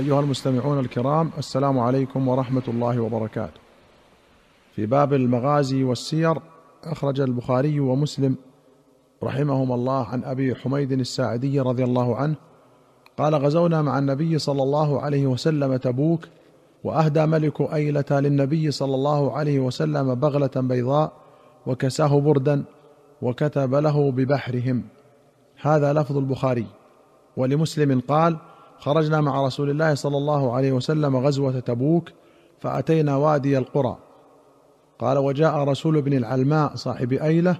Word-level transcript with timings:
أيها 0.00 0.20
المستمعون 0.20 0.78
الكرام 0.78 1.30
السلام 1.38 1.78
عليكم 1.78 2.28
ورحمة 2.28 2.62
الله 2.68 3.00
وبركاته. 3.00 3.60
في 4.76 4.86
باب 4.86 5.12
المغازي 5.12 5.84
والسير 5.84 6.38
أخرج 6.84 7.20
البخاري 7.20 7.80
ومسلم 7.80 8.36
رحمهما 9.22 9.74
الله 9.74 10.06
عن 10.06 10.24
أبي 10.24 10.54
حميد 10.54 10.92
الساعدي 10.92 11.60
رضي 11.60 11.84
الله 11.84 12.16
عنه 12.16 12.34
قال 13.18 13.34
غزونا 13.34 13.82
مع 13.82 13.98
النبي 13.98 14.38
صلى 14.38 14.62
الله 14.62 15.00
عليه 15.00 15.26
وسلم 15.26 15.76
تبوك 15.76 16.20
وأهدى 16.84 17.26
ملك 17.26 17.60
أيلة 17.60 18.10
للنبي 18.10 18.70
صلى 18.70 18.94
الله 18.94 19.36
عليه 19.36 19.60
وسلم 19.60 20.14
بغلة 20.14 20.50
بيضاء 20.56 21.12
وكساه 21.66 22.20
بردا 22.20 22.64
وكتب 23.22 23.74
له 23.74 24.10
ببحرهم 24.10 24.82
هذا 25.60 25.92
لفظ 25.92 26.16
البخاري 26.16 26.66
ولمسلم 27.36 28.00
قال 28.00 28.36
خرجنا 28.80 29.20
مع 29.20 29.46
رسول 29.46 29.70
الله 29.70 29.94
صلى 29.94 30.16
الله 30.16 30.52
عليه 30.52 30.72
وسلم 30.72 31.16
غزوة 31.16 31.60
تبوك 31.60 32.08
فأتينا 32.60 33.16
وادي 33.16 33.58
القرى. 33.58 33.96
قال 34.98 35.18
وجاء 35.18 35.56
رسول 35.56 36.02
بن 36.02 36.12
العلماء 36.12 36.74
صاحب 36.74 37.12
أيلة 37.12 37.56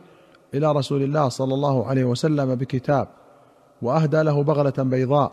إلى 0.55 0.73
رسول 0.73 1.03
الله 1.03 1.29
صلى 1.29 1.55
الله 1.55 1.87
عليه 1.87 2.05
وسلم 2.05 2.55
بكتاب 2.55 3.09
وأهدى 3.83 4.23
له 4.23 4.43
بغلة 4.43 4.73
بيضاء 4.79 5.33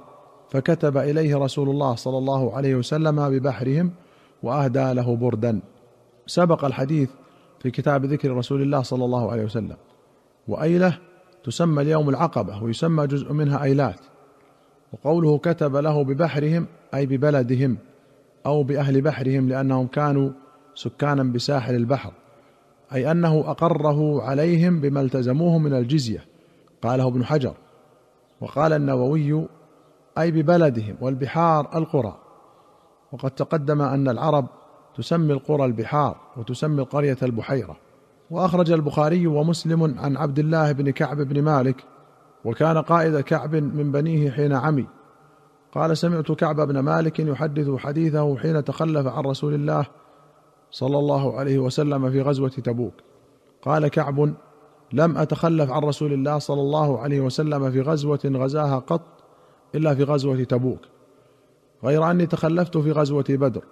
فكتب 0.49 0.97
إليه 0.97 1.37
رسول 1.37 1.69
الله 1.69 1.95
صلى 1.95 2.17
الله 2.17 2.55
عليه 2.55 2.75
وسلم 2.75 3.29
ببحرهم 3.29 3.91
وأهدى 4.43 4.93
له 4.93 5.15
بردا. 5.15 5.61
سبق 6.27 6.65
الحديث 6.65 7.09
في 7.59 7.71
كتاب 7.71 8.05
ذكر 8.05 8.31
رسول 8.31 8.61
الله 8.61 8.81
صلى 8.81 9.05
الله 9.05 9.31
عليه 9.31 9.43
وسلم. 9.43 9.77
وأيلة 10.47 10.97
تسمى 11.43 11.81
اليوم 11.81 12.09
العقبة 12.09 12.63
ويسمى 12.63 13.07
جزء 13.07 13.33
منها 13.33 13.63
أيلات. 13.63 13.99
وقوله 14.93 15.37
كتب 15.37 15.75
له 15.75 16.03
ببحرهم 16.03 16.65
أي 16.93 17.05
ببلدهم 17.05 17.77
أو 18.45 18.63
بأهل 18.63 19.01
بحرهم 19.01 19.49
لأنهم 19.49 19.87
كانوا 19.87 20.29
سكانا 20.75 21.23
بساحل 21.23 21.75
البحر 21.75 22.13
أي 22.93 23.11
أنه 23.11 23.39
أقره 23.39 24.23
عليهم 24.23 24.81
بما 24.81 25.01
التزموه 25.01 25.57
من 25.57 25.73
الجزية 25.73 26.25
قاله 26.81 27.07
ابن 27.07 27.25
حجر. 27.25 27.53
وقال 28.41 28.73
النووي 28.73 29.47
أي 30.17 30.31
ببلدهم 30.31 30.95
والبحار 31.01 31.77
القرى. 31.77 32.17
وقد 33.11 33.31
تقدم 33.31 33.81
أن 33.81 34.09
العرب 34.09 34.47
تسمي 34.95 35.33
القرى 35.33 35.65
البحار 35.65 36.17
وتسمي 36.37 36.81
القرية 36.81 37.17
البحيرة. 37.23 37.77
وأخرج 38.31 38.71
البخاري 38.71 39.27
ومسلم 39.27 39.99
عن 39.99 40.17
عبد 40.17 40.39
الله 40.39 40.71
بن 40.71 40.89
كعب 40.89 41.17
بن 41.21 41.41
مالك 41.41 41.83
وكان 42.45 42.77
قائد 42.77 43.19
كعب 43.19 43.55
من 43.55 43.91
بنيه 43.91 44.31
حين 44.31 44.53
عمي. 44.53 44.87
قال 45.71 45.97
سمعت 45.97 46.31
كعب 46.31 46.61
بن 46.61 46.79
مالك 46.79 47.19
يحدث 47.19 47.69
حديثه 47.69 48.37
حين 48.37 48.63
تخلف 48.63 49.07
عن 49.07 49.23
رسول 49.23 49.53
الله 49.53 49.85
صلى 50.71 50.99
الله 50.99 51.39
عليه 51.39 51.59
وسلم 51.59 52.11
في 52.11 52.21
غزوة 52.21 52.49
تبوك. 52.49 52.93
قال 53.61 53.87
كعب 53.87 54.33
لم 54.93 55.17
أتخلف 55.17 55.71
عن 55.71 55.81
رسول 55.81 56.13
الله 56.13 56.37
صلى 56.37 56.61
الله 56.61 56.99
عليه 56.99 57.19
وسلم 57.19 57.71
في 57.71 57.81
غزوة 57.81 58.19
غزاها 58.25 58.79
قط 58.79 59.01
إلا 59.75 59.95
في 59.95 60.03
غزوة 60.03 60.43
تبوك. 60.43 60.79
غير 61.83 62.11
أني 62.11 62.25
تخلفت 62.25 62.77
في 62.77 62.91
غزوة 62.91 63.25
بدر 63.29 63.63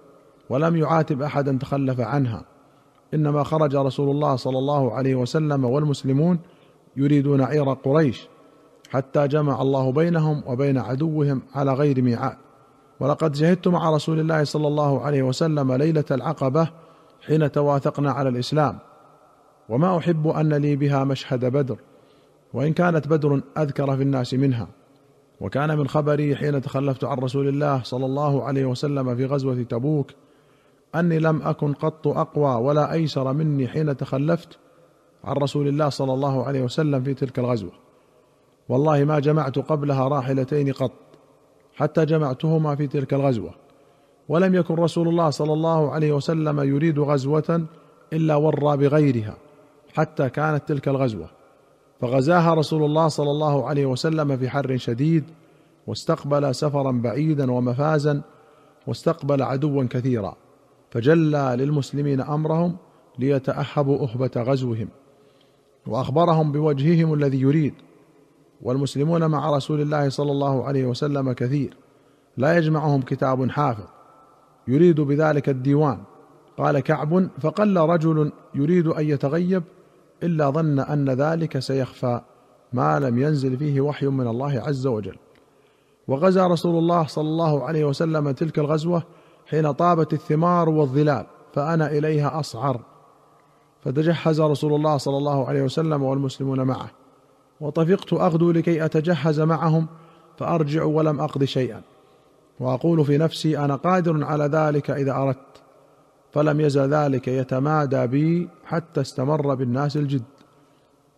ولم 0.50 0.76
يعاتب 0.76 1.22
أحدا 1.22 1.58
تخلف 1.60 2.00
عنها. 2.00 2.44
إنما 3.14 3.42
خرج 3.42 3.76
رسول 3.76 4.10
الله 4.10 4.36
صلى 4.36 4.58
الله 4.58 4.94
عليه 4.94 5.14
وسلم 5.14 5.64
والمسلمون 5.64 6.38
يريدون 6.96 7.40
عير 7.40 7.72
قريش. 7.72 8.28
حتى 8.96 9.28
جمع 9.28 9.62
الله 9.62 9.92
بينهم 9.92 10.42
وبين 10.46 10.78
عدوهم 10.78 11.42
على 11.54 11.72
غير 11.72 12.02
ميعاد. 12.02 12.36
ولقد 13.00 13.34
شهدت 13.34 13.68
مع 13.68 13.90
رسول 13.90 14.20
الله 14.20 14.44
صلى 14.44 14.68
الله 14.68 15.00
عليه 15.00 15.22
وسلم 15.22 15.72
ليلة 15.72 16.04
العقبة 16.10 16.68
حين 17.26 17.52
تواثقنا 17.52 18.12
على 18.12 18.28
الإسلام. 18.28 18.78
وما 19.68 19.98
أحب 19.98 20.28
أن 20.28 20.54
لي 20.54 20.76
بها 20.76 21.04
مشهد 21.04 21.44
بدر 21.44 21.78
وإن 22.54 22.72
كانت 22.72 23.08
بدر 23.08 23.40
أذكر 23.58 23.96
في 23.96 24.02
الناس 24.02 24.34
منها. 24.34 24.68
وكان 25.40 25.78
من 25.78 25.88
خبري 25.88 26.36
حين 26.36 26.62
تخلفت 26.62 27.04
عن 27.04 27.18
رسول 27.18 27.48
الله 27.48 27.82
صلى 27.82 28.06
الله 28.06 28.44
عليه 28.44 28.64
وسلم 28.64 29.16
في 29.16 29.26
غزوة 29.26 29.62
تبوك 29.62 30.10
أني 30.94 31.18
لم 31.18 31.42
أكن 31.42 31.72
قط 31.72 32.08
أقوى 32.08 32.64
ولا 32.66 32.92
أيسر 32.92 33.32
مني 33.32 33.68
حين 33.68 33.96
تخلفت 33.96 34.58
عن 35.24 35.36
رسول 35.36 35.68
الله 35.68 35.88
صلى 35.88 36.14
الله 36.14 36.44
عليه 36.44 36.62
وسلم 36.62 37.02
في 37.02 37.14
تلك 37.14 37.38
الغزوة. 37.38 37.85
والله 38.68 39.04
ما 39.04 39.18
جمعت 39.18 39.58
قبلها 39.58 40.08
راحلتين 40.08 40.72
قط 40.72 40.92
حتى 41.74 42.04
جمعتهما 42.04 42.74
في 42.74 42.86
تلك 42.86 43.14
الغزوة. 43.14 43.50
ولم 44.28 44.54
يكن 44.54 44.74
رسول 44.74 45.08
الله 45.08 45.30
صلى 45.30 45.52
الله 45.52 45.90
عليه 45.90 46.12
وسلم 46.12 46.60
يريد 46.60 46.98
غزوة 46.98 47.66
إلا 48.12 48.34
ورى 48.34 48.76
بغيرها 48.76 49.36
حتى 49.94 50.28
كانت 50.28 50.68
تلك 50.68 50.88
الغزوة. 50.88 51.28
فغزاها 52.00 52.54
رسول 52.54 52.84
الله 52.84 53.08
صلى 53.08 53.30
الله 53.30 53.68
عليه 53.68 53.86
وسلم 53.86 54.36
في 54.36 54.48
حر 54.48 54.76
شديد 54.76 55.24
واستقبل 55.86 56.54
سفرا 56.54 56.92
بعيدا 56.92 57.52
ومفازا 57.52 58.22
واستقبل 58.86 59.42
عدوا 59.42 59.84
كثيرا 59.90 60.36
فجلى 60.90 61.56
للمسلمين 61.58 62.20
أمرهم 62.20 62.76
ليتأهبوا 63.18 63.98
أهبة 64.02 64.30
غزوهم 64.36 64.88
وأخبرهم 65.86 66.52
بوجههم 66.52 67.14
الذي 67.14 67.40
يريد. 67.40 67.74
والمسلمون 68.62 69.26
مع 69.26 69.56
رسول 69.56 69.80
الله 69.80 70.08
صلى 70.08 70.32
الله 70.32 70.64
عليه 70.64 70.86
وسلم 70.86 71.32
كثير. 71.32 71.76
لا 72.36 72.56
يجمعهم 72.58 73.02
كتاب 73.02 73.50
حافظ. 73.50 73.86
يريد 74.68 75.00
بذلك 75.00 75.48
الديوان. 75.48 75.98
قال 76.58 76.80
كعب 76.80 77.28
فقل 77.40 77.76
رجل 77.76 78.32
يريد 78.54 78.86
أن 78.86 79.04
يتغيب 79.04 79.62
إلا 80.22 80.50
ظن 80.50 80.80
أن 80.80 81.10
ذلك 81.10 81.58
سيخفى 81.58 82.20
ما 82.72 83.00
لم 83.00 83.18
ينزل 83.18 83.56
فيه 83.56 83.80
وحي 83.80 84.06
من 84.06 84.26
الله 84.26 84.62
عز 84.66 84.86
وجل. 84.86 85.16
وغزا 86.08 86.46
رسول 86.46 86.78
الله 86.78 87.06
صلى 87.06 87.28
الله 87.28 87.64
عليه 87.64 87.84
وسلم 87.84 88.30
تلك 88.30 88.58
الغزوة 88.58 89.02
حين 89.46 89.72
طابت 89.72 90.12
الثمار 90.12 90.68
والظلال 90.68 91.26
فأنا 91.52 91.90
إليها 91.90 92.40
أصعر. 92.40 92.80
فتجهز 93.80 94.40
رسول 94.40 94.74
الله 94.74 94.96
صلى 94.96 95.16
الله 95.18 95.48
عليه 95.48 95.62
وسلم 95.62 96.02
والمسلمون 96.02 96.62
معه. 96.62 96.90
وطفقت 97.60 98.12
أغدو 98.12 98.50
لكي 98.50 98.84
أتجهز 98.84 99.40
معهم 99.40 99.86
فأرجع 100.38 100.84
ولم 100.84 101.20
أقض 101.20 101.44
شيئا. 101.44 101.82
وأقول 102.60 103.04
في 103.04 103.18
نفسي 103.18 103.58
أنا 103.58 103.76
قادر 103.76 104.24
على 104.24 104.44
ذلك 104.44 104.90
إذا 104.90 105.12
أردت. 105.12 105.62
فلم 106.32 106.60
يزل 106.60 106.94
ذلك 106.94 107.28
يتمادى 107.28 108.06
بي 108.06 108.48
حتى 108.64 109.00
استمر 109.00 109.54
بالناس 109.54 109.96
الجد. 109.96 110.22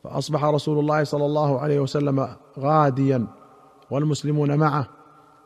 فأصبح 0.05 0.45
رسول 0.45 0.79
الله 0.79 1.05
صلى 1.05 1.27
الله 1.27 1.61
عليه 1.61 1.81
وسلم 1.81 2.29
غاديا 2.59 3.27
والمسلمون 3.91 4.57
معه 4.57 4.89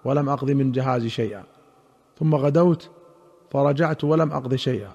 ولم 0.04 0.28
أقض 0.28 0.50
من 0.50 0.72
جهازي 0.72 1.08
شيئا. 1.08 1.42
ثم 2.18 2.34
غدوت 2.34 2.90
فرجعت 3.50 4.04
ولم 4.04 4.32
أقض 4.32 4.54
شيئا. 4.54 4.90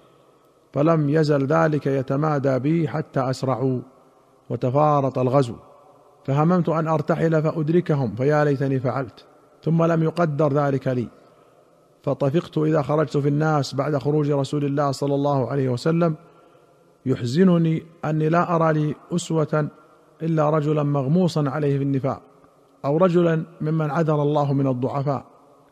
فلم 0.73 1.09
يزل 1.09 1.45
ذلك 1.45 1.87
يتمادى 1.87 2.59
بي 2.59 2.87
حتى 2.87 3.19
أسرعوا 3.19 3.79
وتفارط 4.49 5.19
الغزو. 5.19 5.55
فهممت 6.27 6.69
أن 6.69 6.87
أرتحل 6.87 7.43
فأدركهم 7.43 8.15
فيا 8.15 8.45
ليتني 8.45 8.79
فعلت 8.79 9.25
ثم 9.63 9.83
لم 9.83 10.03
يقدر 10.03 10.53
ذلك 10.53 10.87
لي. 10.87 11.07
فطفقت 12.03 12.57
إذا 12.57 12.81
خرجت 12.81 13.17
في 13.17 13.27
الناس 13.27 13.75
بعد 13.75 13.97
خروج 13.97 14.31
رسول 14.31 14.65
الله 14.65 14.91
صلى 14.91 15.15
الله 15.15 15.51
عليه 15.51 15.69
وسلم 15.69 16.15
يحزنني 17.05 17.83
أني 18.05 18.29
لا 18.29 18.55
أرى 18.55 18.73
لي 18.73 18.95
أسوة 19.15 19.67
إلا 20.21 20.49
رجلا 20.49 20.83
مغموصا 20.83 21.49
عليه 21.49 21.77
في 21.77 21.83
النفاق 21.83 22.21
أو 22.85 22.97
رجلا 22.97 23.43
ممن 23.61 23.91
عذر 23.91 24.21
الله 24.21 24.53
من 24.53 24.67
الضعفاء 24.67 25.25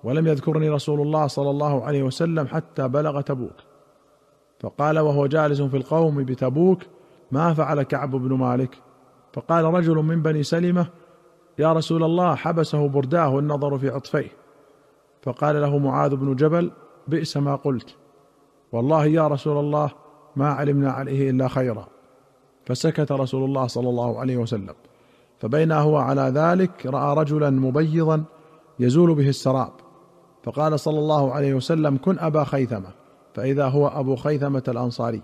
ولم 0.04 0.28
يذكرني 0.28 0.70
رسول 0.70 1.02
الله 1.02 1.28
صلى 1.28 1.50
الله 1.50 1.84
عليه 1.86 2.04
وسلم 2.04 2.48
حتى 2.48 2.88
بلغ 2.88 3.22
تبوك. 3.22 3.56
فقال 4.60 5.00
وهو 5.00 5.28
جالس 5.28 5.62
في 5.62 5.78
القوم 5.78 6.24
بتبوك 6.24 6.82
ما 7.32 7.54
فعل 7.54 7.84
كعب 7.84 8.12
بن 8.12 8.34
مالك؟ 8.34 8.85
فقال 9.36 9.66
رجل 9.66 9.96
من 9.96 10.22
بني 10.22 10.44
سلمة 10.44 10.88
يا 11.60 11.74
رسول 11.74 12.04
الله 12.04 12.36
حبسه 12.36 12.88
برداه 12.88 13.40
النظر 13.40 13.78
في 13.78 13.90
عطفيه. 13.90 14.32
فقال 15.24 15.62
له 15.62 15.78
معاذ 15.78 16.16
بن 16.16 16.36
جبل 16.36 16.72
بئس 17.08 17.38
ما 17.38 17.56
قلت. 17.56 17.96
والله 18.72 19.06
يا 19.06 19.28
رسول 19.28 19.58
الله 19.58 19.92
ما 20.36 20.48
علمنا 20.48 20.92
عليه 20.92 21.30
إلا 21.30 21.48
خيرا. 21.48 21.88
فسكت 22.66 23.12
رسول 23.12 23.44
الله 23.44 23.68
صلى 23.68 23.90
الله 23.90 24.20
عليه 24.20 24.38
وسلم. 24.38 24.74
فبينا 25.40 25.80
هو 25.80 25.98
على 25.98 26.22
ذلك 26.22 26.86
رأى 26.86 27.16
رجلا 27.16 27.50
مبيضا 27.50 28.24
يزول 28.80 29.16
به 29.16 29.30
السراب. 29.30 29.72
فقال 30.44 30.80
صلى 30.80 31.00
الله 31.00 31.32
عليه 31.34 31.54
وسلم 31.54 31.98
كن 31.98 32.20
أبا 32.20 32.44
خيثمة. 32.44 32.90
فإذا 33.34 33.68
هو 33.68 33.88
أبو 33.88 34.16
خيثمة 34.16 34.64
الأنصاري. 34.68 35.22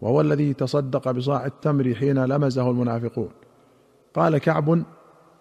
وهو 0.00 0.20
الذي 0.20 0.54
تصدق 0.54 1.10
بصاع 1.10 1.46
التمر 1.46 1.94
حين 1.94 2.24
لمزه 2.24 2.70
المنافقون. 2.70 3.28
قال 4.14 4.38
كعب 4.38 4.82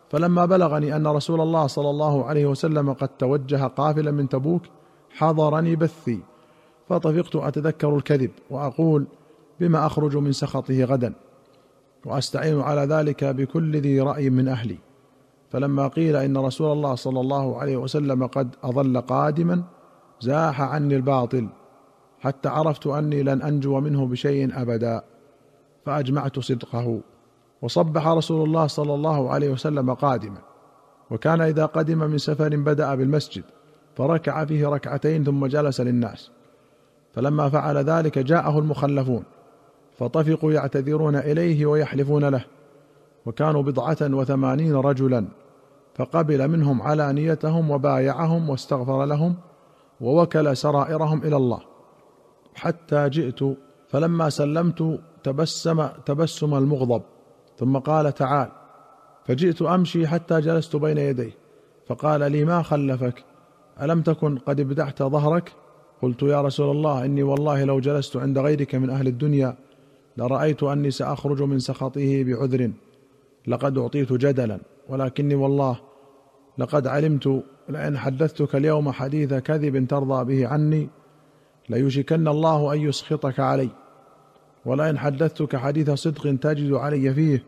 فلما 0.09 0.45
بلغني 0.45 0.95
أن 0.95 1.07
رسول 1.07 1.41
الله 1.41 1.67
صلى 1.67 1.89
الله 1.89 2.25
عليه 2.25 2.45
وسلم 2.45 2.93
قد 2.93 3.07
توجه 3.07 3.67
قافلا 3.67 4.11
من 4.11 4.29
تبوك 4.29 4.61
حضرني 5.09 5.75
بثي 5.75 6.19
فطفقت 6.89 7.35
أتذكر 7.35 7.95
الكذب 7.95 8.31
وأقول 8.49 9.07
بما 9.59 9.85
أخرج 9.85 10.17
من 10.17 10.31
سخطه 10.31 10.83
غدا؟ 10.83 11.13
وأستعين 12.05 12.61
على 12.61 12.81
ذلك 12.81 13.23
بكل 13.23 13.77
ذي 13.77 14.01
رأي 14.01 14.29
من 14.29 14.47
أهلي. 14.47 14.77
فلما 15.49 15.87
قيل 15.87 16.15
إن 16.15 16.37
رسول 16.37 16.71
الله 16.71 16.95
صلى 16.95 17.19
الله 17.19 17.59
عليه 17.59 17.77
وسلم 17.77 18.27
قد 18.27 18.55
اظل 18.63 19.01
قادما 19.01 19.63
زاح 20.19 20.61
عني 20.61 20.95
الباطل. 20.95 21.49
حتى 22.19 22.49
عرفت 22.49 22.87
أني 22.87 23.23
لن 23.23 23.41
أنجو 23.41 23.79
منه 23.79 24.05
بشيء 24.05 24.61
أبدا 24.61 25.01
فأجمعت 25.85 26.39
صدقه 26.39 26.99
وصبح 27.61 28.07
رسول 28.07 28.47
الله 28.47 28.67
صلى 28.67 28.93
الله 28.93 29.29
عليه 29.29 29.49
وسلم 29.49 29.93
قادما. 29.93 30.37
وكان 31.11 31.41
إذا 31.41 31.65
قدم 31.65 31.97
من 31.97 32.17
سفر 32.17 32.55
بدأ 32.55 32.95
بالمسجد 32.95 33.43
فركع 33.95 34.45
فيه 34.45 34.67
ركعتين 34.67 35.23
ثم 35.23 35.45
جلس 35.45 35.81
للناس. 35.81 36.31
فلما 37.13 37.49
فعل 37.49 37.77
ذلك 37.77 38.19
جاءه 38.19 38.59
المخلفون 38.59 39.23
فطفقوا 39.97 40.51
يعتذرون 40.53 41.15
إليه 41.15 41.65
ويحلفون 41.65 42.25
له. 42.25 42.45
وكانوا 43.25 43.63
بضعة 43.63 43.97
وثمانين 44.01 44.75
رجلا 44.75 45.25
فقبل 45.95 46.47
منهم 46.47 46.81
علانيتهم 46.81 47.71
وبايعهم 47.71 48.49
واستغفر 48.49 49.05
لهم 49.05 49.35
ووكل 50.01 50.57
سرائرهم 50.57 51.23
إلى 51.23 51.35
الله. 51.35 51.68
حتى 52.59 53.09
جئت 53.09 53.39
فلما 53.89 54.29
سلمت 54.29 54.99
تبسم 55.23 55.87
تبسم 56.05 56.51
المغضب. 56.55 57.01
ثم 57.59 57.77
قال 57.77 58.13
تعال. 58.13 58.49
فجئت 59.25 59.61
أمشي 59.61 60.07
حتى 60.07 60.41
جلست 60.41 60.75
بين 60.75 60.97
يديه. 60.97 61.31
فقال 61.87 62.31
لي 62.31 62.45
ما 62.45 62.61
خلفك؟ 62.61 63.23
ألم 63.81 64.01
تكن 64.01 64.37
قد 64.37 64.59
ابدعت 64.59 65.03
ظهرك؟ 65.03 65.53
قلت 66.01 66.21
يا 66.23 66.41
رسول 66.41 66.75
الله 66.75 67.05
إني 67.05 67.23
والله 67.23 67.63
لو 67.63 67.79
جلست 67.79 68.17
عند 68.17 68.37
غيرك 68.37 68.75
من 68.75 68.89
أهل 68.89 69.07
الدنيا 69.07 69.55
لرأيت 70.17 70.63
أني 70.63 70.91
سأخرج 70.91 71.41
من 71.41 71.59
سخطه 71.59 72.23
بعذر. 72.23 72.71
لقد 73.47 73.77
أعطيت 73.77 74.13
جدلا 74.13 74.59
ولكني 74.89 75.35
والله 75.35 75.79
لقد 76.57 76.87
علمت 76.87 77.43
لئن 77.69 77.97
حدثتك 77.97 78.55
اليوم 78.55 78.91
حديث 78.91 79.33
كذب 79.33 79.87
ترضى 79.87 80.19
به 80.25 80.47
عني. 80.47 80.89
ليوشكن 81.69 82.27
الله 82.27 82.73
أن 82.73 82.79
يسخطك 82.79 83.39
علي. 83.39 83.69
ولئن 84.65 84.99
حدثتك 84.99 85.55
حديث 85.55 85.91
صدق 85.91 86.35
تجد 86.41 86.73
علي 86.73 87.13
فيه. 87.13 87.43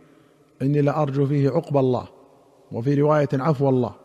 إني 0.62 0.82
لأرجو 0.82 1.26
فيه 1.26 1.50
عقب 1.50 1.78
الله. 1.78 2.08
وفي 2.72 2.94
رواية 2.94 3.30
عفو 3.34 3.70
الله. 3.70 3.96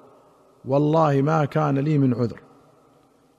والله 0.65 1.23
ما 1.23 1.45
كان 1.45 1.79
لي 1.79 1.99
من 1.99 2.15
عذر. 2.15 2.41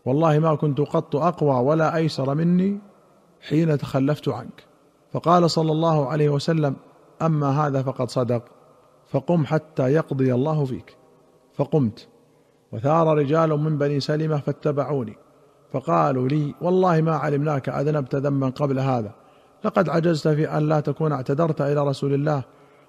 والله 0.06 0.40
ما 0.40 0.56
كنت 0.56 0.82
قط 0.82 1.16
أقوى 1.16 1.56
ولا 1.56 1.96
أيسر 1.96 2.36
مني 2.36 2.80
حين 3.50 3.78
تخلفت 3.78 4.30
عنك. 4.30 4.64
فقال 5.14 5.52
صلى 5.52 5.72
الله 5.72 6.08
عليه 6.08 6.30
وسلم 6.30 6.76
أما 7.22 7.50
هذا 7.50 7.84
فقد 7.84 8.10
صدق. 8.10 8.44
فقم 9.12 9.46
حتى 9.46 9.84
يقضي 9.84 10.34
الله 10.34 10.66
فيك. 10.66 10.98
فقمت. 11.54 12.08
وثار 12.72 13.18
رجال 13.18 13.50
من 13.50 13.78
بني 13.78 14.00
سلمة 14.00 14.38
فاتبعوني. 14.38 15.18
فقالوا 15.80 16.28
لي 16.28 16.56
والله 16.62 17.02
ما 17.02 17.16
علمناك 17.16 17.70
أذنبت 17.70 18.16
ذنبا 18.16 18.50
قبل 18.50 18.80
هذا. 18.80 19.12
لقد 19.66 19.90
عجزت 19.90 20.28
في 20.28 20.58
أن 20.58 20.70
لا 20.70 20.80
تكون 20.80 21.12
اعتذرت 21.12 21.62
إلى 21.62 21.88
رسول 21.88 22.14
الله 22.14 22.44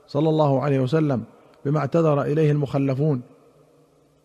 صلى 0.07 0.29
الله 0.29 0.63
عليه 0.63 0.81
وسلم 0.81 1.23
بما 1.65 1.79
اعتذر 1.79 2.23
إليه 2.23 2.53
المخلفون. 2.53 3.23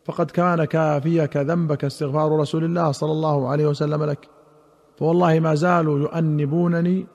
فقد 0.06 0.32
كان 0.32 0.66
كافيك 0.66 1.38
ذنبك 1.38 1.86
استغفار 1.86 2.40
رسول 2.40 2.64
الله 2.64 2.92
صلى 2.92 3.12
الله 3.12 3.50
عليه 3.50 3.68
وسلم 3.68 4.04
لك. 4.04 4.28
فوالله 4.98 5.40
ما 5.40 5.56
زالوا 5.56 6.00
يؤنبونني 6.00 7.06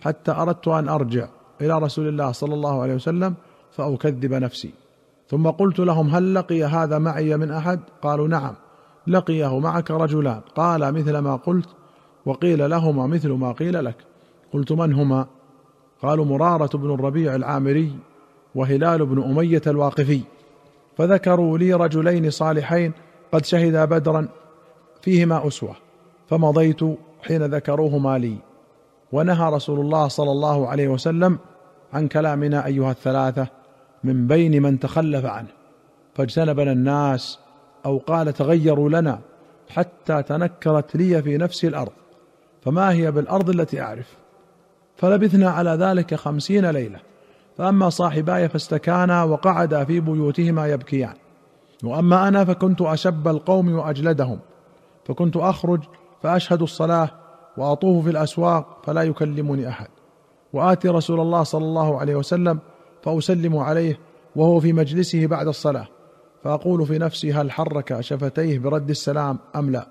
حتى 0.00 0.30
أردت 0.30 0.68
أن 0.68 0.88
أرجع 0.88 1.28
إلى 1.60 1.78
رسول 1.78 2.08
الله 2.08 2.32
صلى 2.32 2.54
الله 2.54 2.82
عليه 2.82 2.94
وسلم 2.94 3.34
فأكذب 3.70 4.34
نفسي. 4.34 4.74
ثم 5.28 5.50
قلت 5.50 5.78
لهم 5.78 6.08
هل 6.08 6.34
لقي 6.34 6.64
هذا 6.64 6.98
معي 6.98 7.36
من 7.36 7.50
أحد؟ 7.50 7.80
قالوا 8.02 8.28
نعم. 8.28 8.54
لقيه 9.06 9.58
معك 9.58 9.90
رجلان. 9.90 10.40
قال 10.56 10.94
مثل 10.94 11.18
ما 11.18 11.36
قلت 11.36 11.68
وقيل 12.26 12.70
لهما 12.70 13.06
مثل 13.06 13.30
ما 13.30 13.52
قيل 13.52 13.84
لك. 13.84 13.96
قلت 14.52 14.72
من 14.72 14.92
هما؟ 14.92 15.26
قالوا 16.02 16.24
مرارة 16.24 16.76
بن 16.76 16.94
الربيع 16.94 17.34
العامري 17.34 17.92
وهلال 18.54 19.06
بن 19.06 19.22
أمية 19.22 19.62
الواقفي. 19.66 20.20
فذكروا 20.96 21.58
لي 21.58 21.72
رجلين 21.72 22.30
صالحين 22.30 22.92
قد 23.32 23.44
شهدا 23.44 23.84
بدرا 23.84 24.28
فيهما 25.02 25.46
أسوة 25.46 25.76
فمضيت 26.28 26.80
حين 27.22 27.42
ذكروهما 27.42 28.18
لي. 28.18 28.36
ونهى 29.12 29.52
رسول 29.52 29.80
الله 29.80 30.08
صلى 30.08 30.30
الله 30.30 30.68
عليه 30.68 30.88
وسلم 30.88 31.38
عن 31.92 32.08
كلامنا 32.08 32.66
أيها 32.66 32.90
الثلاثة 32.90 33.46
من 34.04 34.26
بين 34.26 34.62
من 34.62 34.78
تخلف 34.78 35.24
عنه 35.24 35.48
فاجتنبنا 36.14 36.72
الناس 36.72 37.38
أو 37.86 37.98
قال 37.98 38.32
تغيروا 38.32 38.88
لنا 38.88 39.20
حتى 39.68 40.22
تنكرت 40.22 40.96
لي 40.96 41.22
في 41.22 41.36
نفسي 41.36 41.68
الأرض 41.68 41.92
فما 42.62 42.92
هي 42.92 43.10
بالأرض 43.10 43.50
التي 43.50 43.80
أعرف؟ 43.80 44.16
فلبثنا 44.96 45.50
على 45.50 45.70
ذلك 45.70 46.14
خمسين 46.14 46.70
ليلة 46.70 46.98
فأما 47.58 47.90
صاحباي 47.90 48.48
فاستكانا 48.48 49.24
وقعدا 49.24 49.84
في 49.84 50.00
بيوتهما 50.00 50.66
يبكيان. 50.66 51.14
وأما 51.84 52.28
أنا 52.28 52.44
فكنت 52.44 52.82
أشب 52.82 53.28
القوم 53.28 53.74
وأجلدهم 53.74 54.38
فكنت 55.04 55.36
أخرج 55.36 55.80
فأشهد 56.22 56.62
الصلاة 56.62 57.10
وأطوف 57.56 58.04
في 58.04 58.10
الأسواق 58.10 58.82
فلا 58.84 59.02
يكلمني 59.02 59.68
أحد. 59.68 59.88
وآتي 60.52 60.88
رسول 60.88 61.20
الله 61.20 61.42
صلى 61.42 61.64
الله 61.64 62.00
عليه 62.00 62.14
وسلم 62.14 62.58
فأسلم 63.02 63.56
عليه 63.56 63.98
وهو 64.36 64.60
في 64.60 64.72
مجلسه 64.72 65.26
بعد 65.26 65.48
الصلاة. 65.48 65.88
فأقول 66.44 66.86
في 66.86 66.98
نفسي 66.98 67.32
هل 67.32 67.50
حرك 67.50 68.00
شفتيه 68.00 68.58
برد 68.58 68.90
السلام 68.90 69.38
أم 69.56 69.70
لا؟ 69.70 69.86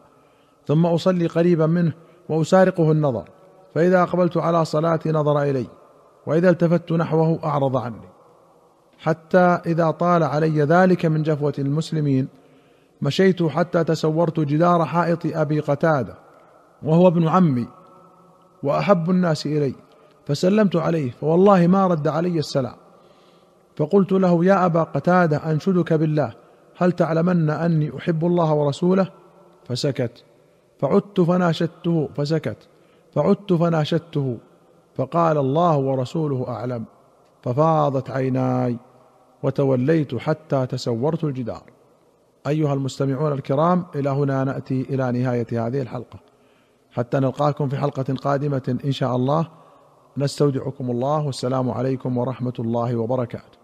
ثم 0.67 0.85
أصلي 0.85 1.27
قريبا 1.27 1.65
منه 1.65 1.93
وأسارقه 2.29 2.91
النظر 2.91 3.29
فإذا 3.75 4.03
أقبلت 4.03 4.37
على 4.37 4.65
صلاتي 4.65 5.11
نظر 5.11 5.41
إلي 5.41 5.65
وإذا 6.25 6.49
التفت 6.49 6.91
نحوه 6.91 7.39
أعرض 7.43 7.77
عني. 7.77 8.09
حتى 8.99 9.61
إذا 9.65 9.91
طال 9.91 10.23
علي 10.23 10.61
ذلك 10.61 11.05
من 11.05 11.23
جفوة 11.23 11.53
المسلمين 11.59 12.27
مشيت 13.01 13.43
حتى 13.43 13.83
تسورت 13.83 14.39
جدار 14.39 14.85
حائط 14.85 15.19
أبي 15.25 15.59
قتادة 15.59 16.15
وهو 16.83 17.07
ابن 17.07 17.27
عمي 17.27 17.67
وأحب 18.63 19.09
الناس 19.09 19.45
إلي 19.45 19.75
فسلمت 20.25 20.75
عليه 20.75 21.11
فوالله 21.11 21.67
ما 21.67 21.87
رد 21.87 22.07
علي 22.07 22.39
السلام. 22.39 22.75
فقلت 23.79 24.11
له 24.11 24.45
يا 24.45 24.65
أبا 24.65 24.83
قتادة 24.83 25.37
أنشدك 25.51 25.93
بالله 25.93 26.33
هل 26.77 26.91
تعلمن 26.91 27.49
أني 27.49 27.97
أحب 27.97 28.25
الله 28.25 28.53
ورسوله? 28.53 29.07
فسكت. 29.67 30.23
فعدت 30.79 31.21
فناشدته 31.21 32.09
فسكت. 32.15 32.57
فعدت 33.15 33.53
فناشدته 33.53 34.37
فقال 34.95 35.37
الله 35.37 35.77
ورسوله 35.77 36.45
أعلم. 36.47 36.85
ففاضت 37.43 38.09
عيناي 38.09 38.77
وتوليت 39.43 40.15
حتى 40.15 40.65
تسورت 40.65 41.23
الجدار. 41.23 41.63
أيها 42.47 42.73
المستمعون 42.73 43.31
الكرام 43.33 43.85
إلى 43.95 44.09
هنا 44.09 44.43
نأتي 44.43 44.81
إلى 44.81 45.11
نهاية 45.11 45.67
هذه 45.67 45.81
الحلقة. 45.81 46.19
حتى 46.91 47.19
نلقاكم 47.19 47.69
في 47.69 47.77
حلقة 47.77 48.13
قادمة 48.13 48.79
إن 48.85 48.91
شاء 48.91 49.15
الله. 49.15 49.47
نستودعكم 50.17 50.91
الله. 50.91 51.25
والسلام 51.25 51.71
عليكم 51.71 52.17
ورحمة 52.17 52.53
الله 52.59 52.95
وبركاته. 52.95 53.58